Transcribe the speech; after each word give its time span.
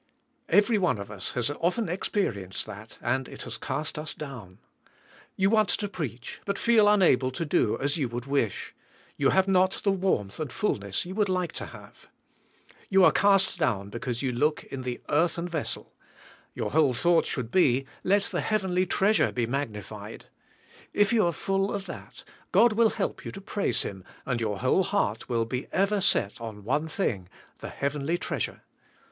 Kvery 0.49 0.79
one 0.79 0.97
of 0.97 1.11
us 1.11 1.33
has 1.33 1.51
often 1.61 1.87
experienced 1.87 2.65
that, 2.65 2.97
and 3.03 3.29
it 3.29 3.43
has 3.43 3.59
cast 3.59 3.99
us 3.99 4.15
down. 4.15 4.57
You 5.35 5.51
want 5.51 5.69
to 5.69 5.87
preach, 5.87 6.41
but 6.43 6.57
feel 6.57 6.89
unable 6.89 7.29
to 7.29 7.45
do 7.45 7.77
as 7.79 7.97
you 7.97 8.09
would 8.09 8.25
wish. 8.25 8.73
You 9.15 9.29
have 9.29 9.47
not 9.47 9.79
the 9.83 9.91
warmth 9.91 10.39
and 10.39 10.51
fullness 10.51 11.05
you 11.05 11.13
like 11.13 11.51
to 11.51 11.67
have. 11.67 12.07
You 12.89 13.05
are 13.05 13.11
cast 13.11 13.59
down 13.59 13.91
because 13.91 14.23
you 14.23 14.31
look 14.31 14.63
in 14.63 14.81
the 14.81 14.99
earthen 15.07 15.47
vessel. 15.47 15.93
Your 16.55 16.71
whole 16.71 16.95
thought 16.95 17.27
should 17.27 17.51
be: 17.51 17.85
Let 18.03 18.23
the 18.23 18.41
heavenly 18.41 18.87
treasure 18.87 19.31
be 19.31 19.45
magnified. 19.45 20.25
If 20.95 21.13
you 21.13 21.27
are 21.27 21.31
full 21.31 21.71
of 21.71 21.85
that, 21.85 22.23
God 22.51 22.73
will 22.73 22.89
help 22.89 23.23
you 23.23 23.31
to 23.33 23.39
praise 23.39 23.83
Him, 23.83 24.03
and 24.25 24.41
your 24.41 24.57
whole 24.57 24.81
heart 24.81 25.29
will 25.29 25.45
be 25.45 25.67
ever 25.71 26.01
set 26.01 26.41
on 26.41 26.63
one 26.63 26.87
thing— 26.87 27.29
the 27.59 27.69
heavenly 27.69 28.17
treasure. 28.17 28.63